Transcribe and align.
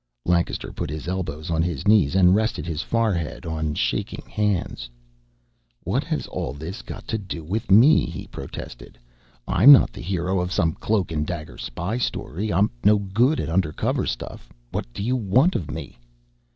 Lancaster 0.25 0.73
put 0.73 0.89
his 0.89 1.07
elbows 1.07 1.51
on 1.51 1.61
his 1.61 1.87
knees 1.87 2.15
and 2.15 2.33
rested 2.33 2.65
his 2.65 2.81
forehead 2.81 3.45
on 3.45 3.75
shaking 3.75 4.25
hands. 4.27 4.89
"What 5.83 6.03
has 6.05 6.25
all 6.25 6.53
this 6.53 6.81
got 6.81 7.07
to 7.07 7.19
do 7.19 7.43
with 7.43 7.69
me?" 7.69 8.07
he 8.07 8.25
protested. 8.25 8.97
"I'm 9.47 9.71
not 9.71 9.93
the 9.93 10.01
hero 10.01 10.39
of 10.39 10.51
some 10.51 10.73
cloak 10.73 11.11
and 11.11 11.27
dagger 11.27 11.59
spy 11.59 11.99
story. 11.99 12.51
I'm 12.51 12.71
no 12.83 12.97
good 12.97 13.39
at 13.39 13.47
undercover 13.47 14.07
stuff 14.07 14.49
what 14.71 14.91
do 14.91 15.03
you 15.03 15.15
want 15.15 15.55
of 15.55 15.69
me?" 15.69 15.99